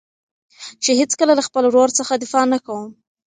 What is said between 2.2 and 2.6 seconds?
دفاع نه